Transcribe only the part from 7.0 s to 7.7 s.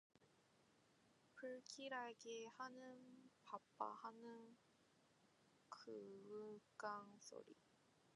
소리